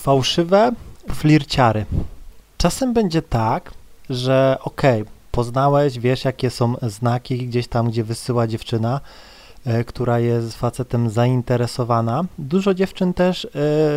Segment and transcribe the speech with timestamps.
[0.00, 0.72] Fałszywe
[1.12, 1.84] flirciary.
[2.58, 3.70] Czasem będzie tak,
[4.10, 9.00] że okej, poznałeś, wiesz jakie są znaki gdzieś tam, gdzie wysyła dziewczyna,
[9.64, 12.24] e, która jest facetem zainteresowana.
[12.38, 13.48] Dużo dziewczyn też e,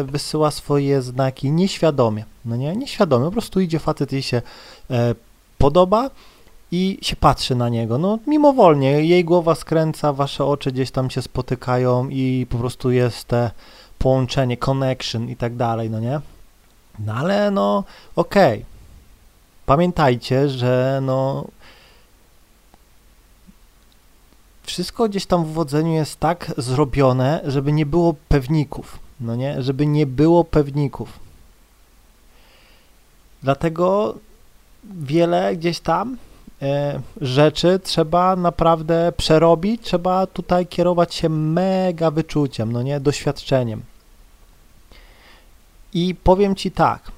[0.04, 4.42] wysyła swoje znaki nieświadomie, no nie, nieświadomie, po prostu idzie facet jej się
[4.92, 5.16] e,
[5.58, 6.10] podoba
[6.72, 11.22] i się patrzy na niego, no mimowolnie, jej głowa skręca, wasze oczy gdzieś tam się
[11.22, 13.52] spotykają i po prostu jest te
[14.04, 16.20] połączenie, connection i tak dalej, no nie?
[17.00, 17.84] No ale no,
[18.16, 18.66] okej.
[19.66, 21.48] Pamiętajcie, że no
[24.64, 29.62] wszystko gdzieś tam w wodzeniu jest tak zrobione, żeby nie było pewników, no nie?
[29.62, 31.20] Żeby nie było pewników.
[33.44, 34.16] Dlatego
[34.84, 36.18] wiele gdzieś tam
[36.62, 43.00] e, rzeczy trzeba naprawdę przerobić, trzeba tutaj kierować się mega wyczuciem, no nie?
[43.00, 43.93] Doświadczeniem.
[45.94, 47.12] I powiem ci tak,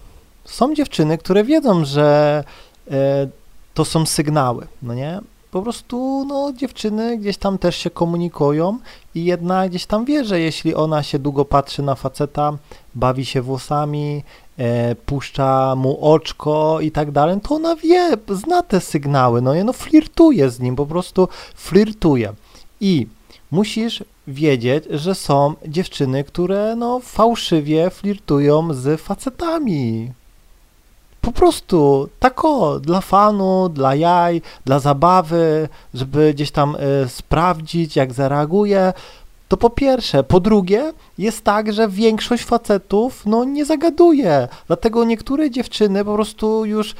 [0.46, 2.44] są dziewczyny, które wiedzą, że
[2.92, 3.28] e,
[3.74, 5.20] to są sygnały, no nie?
[5.52, 8.80] Po prostu, no, dziewczyny gdzieś tam też się komunikują
[9.16, 12.58] i jedna gdzieś tam wie, że jeśli ona się długo patrzy na faceta,
[12.96, 14.24] bawi się włosami,
[14.58, 19.64] e, puszcza mu oczko i tak dalej, to ona wie, zna te sygnały, no nie?
[19.64, 22.34] No, flirtuje z nim, po prostu flirtuje.
[22.82, 23.08] I
[23.56, 30.12] musisz wiedzieć, że są dziewczyny, które no fałszywie flirtują z facetami.
[31.22, 37.96] Po prostu tak o, dla fanu, dla jaj, dla zabawy, żeby gdzieś tam y, sprawdzić,
[37.96, 38.94] jak zareaguje.
[39.48, 40.24] To po pierwsze.
[40.24, 44.48] Po drugie, jest tak, że większość facetów no nie zagaduje.
[44.68, 46.96] Dlatego niektóre dziewczyny po prostu już y,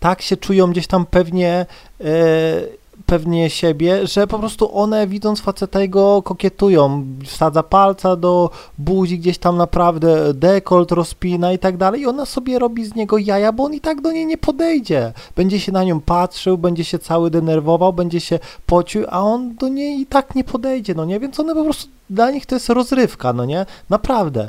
[0.00, 1.66] tak się czują gdzieś tam pewnie
[2.00, 2.79] y,
[3.10, 9.38] pewnie siebie, że po prostu one widząc faceta jego kokietują, wsadza palca do buzi, gdzieś
[9.38, 13.64] tam naprawdę dekolt rozpina i tak dalej i ona sobie robi z niego jaja, bo
[13.64, 15.12] on i tak do niej nie podejdzie.
[15.36, 19.68] Będzie się na nią patrzył, będzie się cały denerwował, będzie się pocił, a on do
[19.68, 21.20] niej i tak nie podejdzie, no nie?
[21.20, 23.66] Więc one po prostu, dla nich to jest rozrywka, no nie?
[23.88, 24.48] Naprawdę.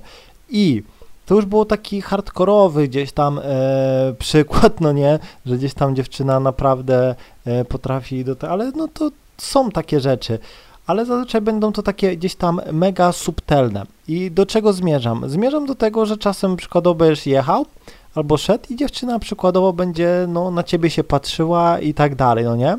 [0.50, 0.84] I
[1.32, 3.44] to już było taki hardkorowy gdzieś tam e,
[4.20, 7.16] przykład, no nie, że gdzieś tam dziewczyna naprawdę
[7.46, 10.40] e, potrafi do tego, ale no to są takie rzeczy,
[10.88, 13.86] ale zazwyczaj będą to takie gdzieś tam mega subtelne.
[14.08, 15.30] I do czego zmierzam?
[15.30, 17.66] Zmierzam do tego, że czasem przykładowo będziesz jechał
[18.16, 22.56] albo szedł i dziewczyna przykładowo będzie no, na ciebie się patrzyła i tak dalej, no
[22.56, 22.78] nie?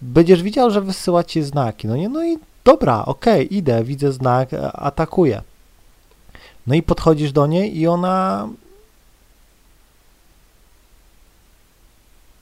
[0.00, 2.08] Będziesz widział, że wysyła ci znaki, no nie?
[2.08, 5.42] No i dobra, okej, okay, idę, widzę znak, atakuję.
[6.66, 8.48] No i podchodzisz do niej i ona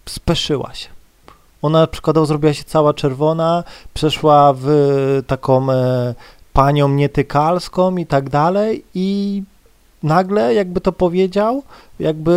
[0.06, 0.88] speszyła się.
[1.62, 4.66] Ona przykładowo zrobiła się cała czerwona, przeszła w
[5.26, 6.14] taką e,
[6.52, 9.42] panią nietykalską i tak dalej i
[10.02, 11.62] nagle, jakby to powiedział,
[12.00, 12.30] jakby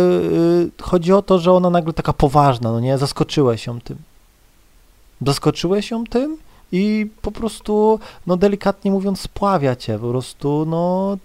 [0.78, 3.96] y, chodzi o to, że ona nagle taka poważna, no nie, zaskoczyłeś ją tym.
[5.26, 6.36] Zaskoczyłeś ją tym
[6.72, 11.16] i po prostu, no delikatnie mówiąc, spławia cię, po prostu, no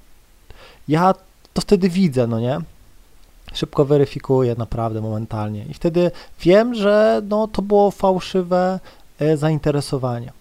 [0.88, 1.14] ja
[1.54, 2.60] to wtedy widzę, no nie?
[3.54, 6.12] Szybko weryfikuję naprawdę momentalnie i wtedy
[6.42, 8.80] wiem, że no, to było fałszywe
[9.20, 10.32] e, zainteresowanie.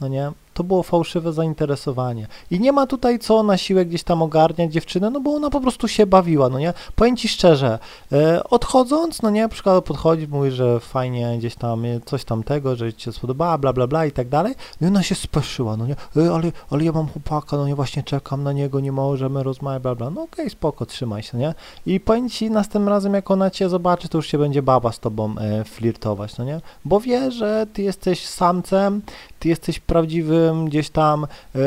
[0.00, 0.32] No nie?
[0.54, 2.26] To było fałszywe zainteresowanie.
[2.50, 5.60] I nie ma tutaj co na siłę gdzieś tam ogarniać dziewczynę, no bo ona po
[5.60, 6.74] prostu się bawiła, no nie?
[6.96, 7.78] Powiem Ci szczerze,
[8.12, 12.92] e, odchodząc, no nie, przykład podchodzi, mówi, że fajnie gdzieś tam e, coś tamtego, że
[12.92, 15.86] Ci się spodobała, bla, bla, bla i tak dalej, no i ona się speszyła, no
[15.86, 19.42] nie, e, ale, ale ja mam chłopaka, no nie, właśnie czekam na niego, nie możemy
[19.42, 21.54] rozmawiać, bla, bla, no okej, okay, spoko, trzymaj się, nie?
[21.86, 24.98] I powiem Ci następnym razem, jak ona Cię zobaczy, to już się będzie baba z
[24.98, 26.60] Tobą flirtować, no nie?
[26.84, 29.02] Bo wie, że Ty jesteś samcem,
[29.42, 31.58] Ty jesteś prawdziwym gdzieś tam e,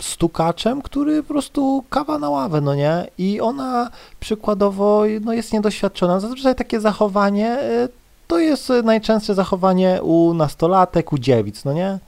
[0.00, 3.06] stukaczem, który po prostu kawa na ławę, no nie?
[3.18, 3.90] I ona
[4.20, 6.20] przykładowo no, jest niedoświadczona.
[6.20, 7.88] Zazwyczaj takie zachowanie e,
[8.28, 11.98] to jest najczęstsze zachowanie u nastolatek, u dziewic, no nie?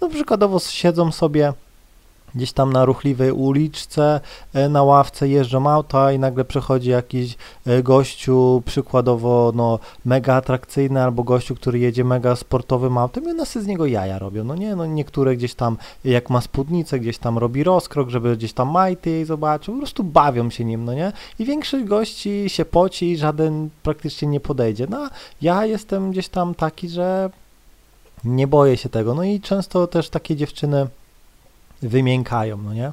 [0.00, 1.52] No przykładowo siedzą sobie
[2.34, 4.20] gdzieś tam na ruchliwej uliczce,
[4.54, 11.02] e, na ławce jeżdżą auta i nagle przychodzi jakiś e, gościu, przykładowo no mega atrakcyjny,
[11.02, 14.54] albo gościu, który jedzie mega sportowym autem i one sobie z niego jaja robią, no
[14.54, 18.70] nie, no niektóre gdzieś tam, jak ma spódnicę, gdzieś tam robi rozkrok, żeby gdzieś tam
[18.70, 23.10] majty jej zobaczył, po prostu bawią się nim, no nie, i większość gości się poci
[23.10, 25.08] i żaden praktycznie nie podejdzie, no
[25.42, 27.30] ja jestem gdzieś tam taki, że
[28.24, 30.86] nie boję się tego, no i często też takie dziewczyny
[31.82, 32.92] wymiękają, no nie?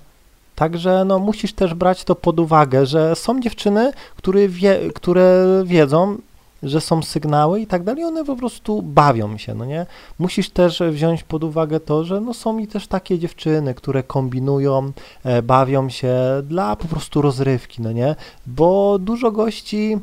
[0.56, 6.18] Także no, musisz też brać to pod uwagę, że są dziewczyny, które, wie, które wiedzą,
[6.63, 9.86] że są sygnały i tak dalej, one po prostu bawią się, no nie?
[10.19, 14.92] Musisz też wziąć pod uwagę to, że no są i też takie dziewczyny, które kombinują,
[15.24, 18.16] e, bawią się dla po prostu rozrywki, no nie?
[18.48, 19.98] Bo dużo gości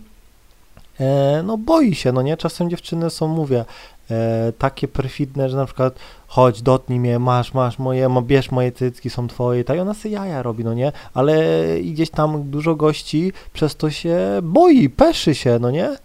[1.44, 2.36] no boi się, no nie?
[2.36, 3.64] Czasem dziewczyny są, mówię,
[4.10, 9.10] e, takie perfidne, że na przykład chodź, dotknij mnie, masz, masz moje, bierz moje cycki,
[9.10, 10.92] są twoje, tak i ona sobie jaja robi, no nie?
[11.14, 11.44] Ale
[11.84, 15.96] gdzieś tam dużo gości przez to się boi, peszy się, no nie?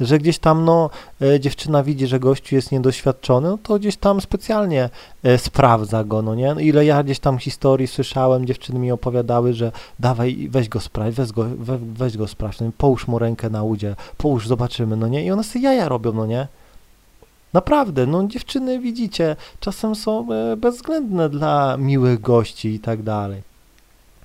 [0.00, 0.90] Że gdzieś tam no,
[1.22, 4.90] e, dziewczyna widzi, że gościu jest niedoświadczony, no to gdzieś tam specjalnie
[5.22, 6.54] e, sprawdza go, no nie?
[6.58, 11.32] Ile ja gdzieś tam historii słyszałem, dziewczyny mi opowiadały, że dawaj, weź go sprawdź, weź
[11.32, 15.24] go, we, weź go sprawdź, no, połóż mu rękę na udzie, połóż, zobaczymy, no nie?
[15.24, 16.48] I one sobie jaja robią, no nie?
[17.52, 23.42] Naprawdę, no dziewczyny widzicie, czasem są e, bezwzględne dla miłych gości i tak dalej.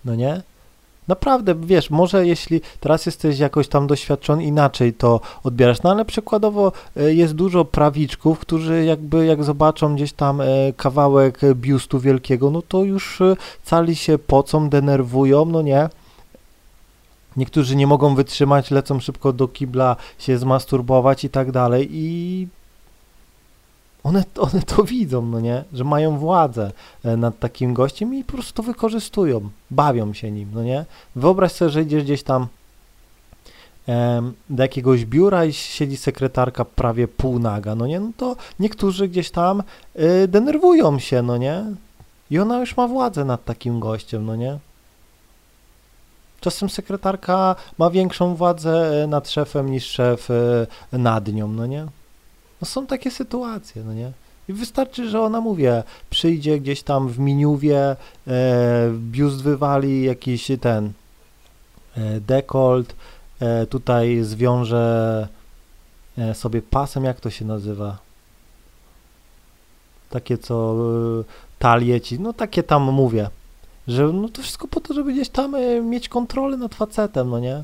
[0.05, 0.41] No nie?
[1.09, 6.71] Naprawdę, wiesz, może jeśli teraz jesteś jakoś tam doświadczony, inaczej to odbierasz, no ale przykładowo
[6.97, 10.45] e, jest dużo prawiczków, którzy jakby jak zobaczą gdzieś tam e,
[10.77, 15.89] kawałek biustu wielkiego, no to już e, cali się pocą, denerwują, no nie?
[17.37, 22.47] Niektórzy nie mogą wytrzymać, lecą szybko do kibla się zmasturbować i tak dalej i
[24.09, 26.71] one, one to widzą, no nie, że mają władzę
[27.03, 30.85] e, nad takim gościem i po prostu to wykorzystują, bawią się nim, no nie.
[31.15, 32.47] Wyobraź sobie, że idziesz gdzieś tam
[34.49, 39.63] do jakiegoś biura i siedzi sekretarka prawie półnaga, no nie, no to niektórzy gdzieś tam
[39.95, 41.63] y, denerwują się, no nie,
[42.31, 44.59] i ona już ma władzę nad takim gościem, no nie.
[46.41, 50.29] Czasem sekretarka ma większą władzę e, nad szefem niż szef
[50.91, 51.87] nad nią, no nie.
[52.61, 54.11] No są takie sytuacje, no nie?
[54.49, 57.95] I wystarczy, że ona, mówię, przyjdzie gdzieś tam w miniuwie,
[58.27, 60.91] e, biust wywali jakiś ten
[61.97, 62.95] e, dekolt,
[63.39, 65.27] e, tutaj zwiąże
[66.17, 67.97] e, sobie pasem, jak to się nazywa?
[70.09, 70.75] Takie, co
[71.19, 71.23] e,
[71.59, 73.29] talie ci, no takie tam mówię,
[73.87, 77.39] że no to wszystko po to, żeby gdzieś tam e, mieć kontrolę nad facetem, no
[77.39, 77.63] nie?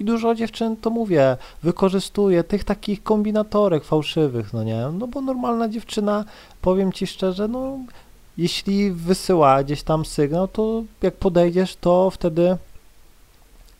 [0.00, 4.88] I dużo dziewczyn, to mówię, wykorzystuje tych takich kombinatorek fałszywych, no nie?
[4.92, 6.24] No bo normalna dziewczyna,
[6.62, 7.78] powiem ci szczerze, no
[8.38, 12.56] jeśli wysyła gdzieś tam sygnał, to jak podejdziesz, to wtedy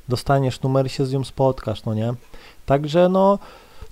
[0.09, 2.15] dostaniesz numer i się z nią spotkasz, no nie?
[2.67, 3.39] Także no,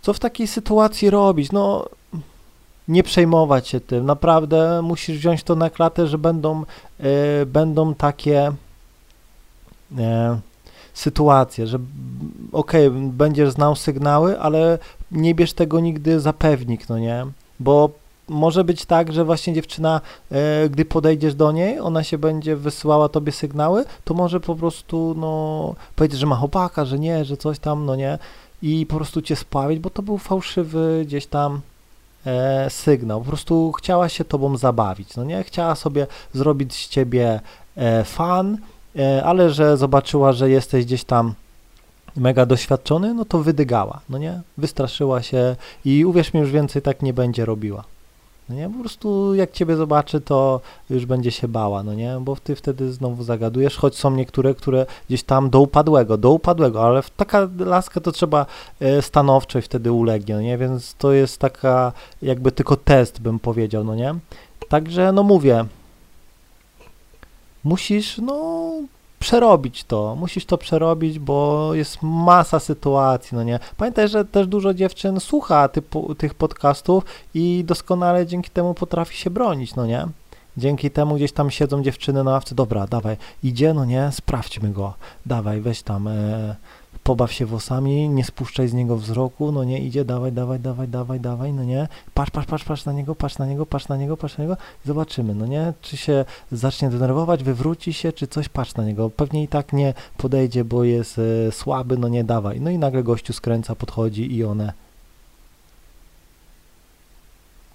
[0.02, 1.52] co w takiej sytuacji robić?
[1.52, 1.88] No,
[2.88, 4.06] nie przejmować się tym.
[4.06, 6.64] Naprawdę musisz wziąć to na klatę, że będą,
[7.00, 8.52] yy, będą takie
[9.90, 9.98] yy,
[10.94, 11.78] sytuację, że
[12.52, 14.78] okej, okay, będziesz znał sygnały, ale
[15.10, 17.26] nie bierz tego nigdy za pewnik, no nie?
[17.60, 17.90] Bo
[18.28, 20.00] może być tak, że właśnie dziewczyna,
[20.30, 25.14] e, gdy podejdziesz do niej, ona się będzie wysyłała tobie sygnały, to może po prostu,
[25.18, 28.18] no, powiedzieć, że ma chłopaka, że nie, że coś tam, no nie,
[28.62, 31.60] i po prostu cię spławić, bo to był fałszywy gdzieś tam
[32.26, 33.20] e, sygnał.
[33.20, 35.44] Po prostu chciała się tobą zabawić, no nie?
[35.44, 37.40] Chciała sobie zrobić z ciebie
[37.76, 38.58] e, fan,
[39.24, 41.34] ale że zobaczyła, że jesteś gdzieś tam
[42.16, 44.40] mega doświadczony, no to wydygała, no nie?
[44.58, 47.84] Wystraszyła się i uwierz mi, już więcej tak nie będzie robiła.
[48.48, 48.70] No nie?
[48.70, 50.60] Po prostu jak ciebie zobaczy, to
[50.90, 52.18] już będzie się bała, no nie?
[52.20, 56.84] Bo ty wtedy znowu zagadujesz, choć są niektóre, które gdzieś tam do upadłego, do upadłego,
[56.84, 58.46] ale w taka laska to trzeba
[58.80, 60.58] e, stanowczo i wtedy ulegnie, no nie?
[60.58, 61.92] Więc to jest taka
[62.22, 64.14] jakby tylko test, bym powiedział, no nie?
[64.68, 65.64] Także, no mówię,
[67.64, 68.70] musisz, no,
[69.18, 73.58] przerobić to, musisz to przerobić, bo jest masa sytuacji, no nie.
[73.76, 77.04] Pamiętaj, że też dużo dziewczyn słucha typu, tych podcastów
[77.34, 80.06] i doskonale dzięki temu potrafi się bronić, no nie.
[80.56, 84.94] Dzięki temu gdzieś tam siedzą dziewczyny na ławce, dobra, dawaj, idzie, no nie, sprawdźmy go,
[85.26, 86.56] dawaj, weź tam, e,
[87.04, 91.20] pobaw się włosami, nie spuszczaj z niego wzroku, no nie, idzie, dawaj, dawaj, dawaj, dawaj,
[91.20, 94.16] dawaj, no nie, patrz, patrz, patrz, patrz na niego, patrz na niego, patrz na niego,
[94.16, 98.74] patrz na niego, zobaczymy, no nie, czy się zacznie denerwować, wywróci się, czy coś, patrz
[98.74, 102.70] na niego, pewnie i tak nie podejdzie, bo jest e, słaby, no nie, dawaj, no
[102.70, 104.83] i nagle gościu skręca, podchodzi i one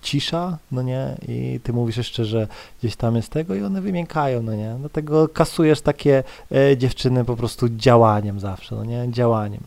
[0.01, 2.48] cisza, no nie, i ty mówisz jeszcze, że
[2.79, 7.36] gdzieś tam jest tego i one wymiękają, no nie, dlatego kasujesz takie e, dziewczyny po
[7.36, 9.62] prostu działaniem zawsze, no nie, działaniem,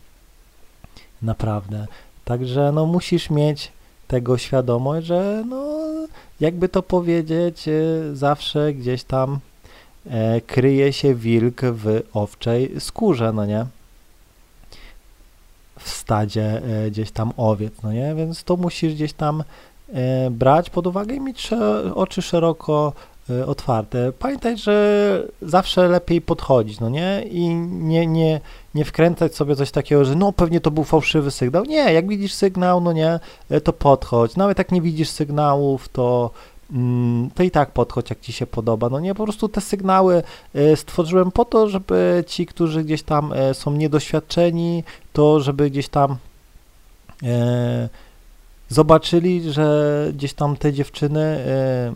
[1.21, 1.87] naprawdę,
[2.25, 3.71] także no musisz mieć
[4.07, 5.83] tego świadomość, że no
[6.39, 7.71] jakby to powiedzieć, e,
[8.15, 9.39] zawsze gdzieś tam
[10.05, 13.65] e, kryje się wilk w owczej skórze, no nie,
[15.79, 16.61] w stadzie
[16.91, 19.43] gdzieś tam owiec, no nie, więc to musisz gdzieś tam
[20.31, 21.49] brać pod uwagę i mieć
[21.95, 22.93] oczy szeroko
[23.29, 24.11] y, otwarte.
[24.19, 27.23] Pamiętaj, że zawsze lepiej podchodzić, no nie?
[27.31, 28.41] I nie, nie,
[28.75, 31.63] nie wkręcać sobie coś takiego, że no pewnie to był fałszywy sygnał.
[31.63, 33.19] Nie, jak widzisz sygnał, no nie,
[33.51, 34.35] y, to podchodź.
[34.35, 36.31] Nawet jak nie widzisz sygnałów, to
[36.71, 38.89] mm, to i tak podchodź, jak ci się podoba.
[38.89, 40.23] No nie, po prostu te sygnały
[40.75, 46.17] stworzyłem po to, żeby ci, którzy gdzieś tam są niedoświadczeni, to żeby gdzieś tam
[47.23, 47.89] e,
[48.73, 51.93] zobaczyli, że gdzieś tam te dziewczyny e,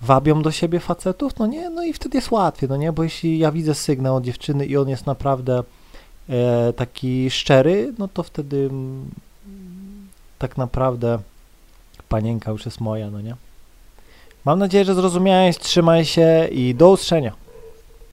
[0.00, 3.38] wabią do siebie facetów, no nie, no i wtedy jest łatwiej, no nie, bo jeśli
[3.38, 5.62] ja widzę sygnał od dziewczyny i on jest naprawdę
[6.28, 9.10] e, taki szczery, no to wtedy mm,
[10.38, 11.18] tak naprawdę
[12.08, 13.36] panienka już jest moja, no nie.
[14.44, 17.32] Mam nadzieję, że zrozumiałeś, trzymaj się i do usłyszenia.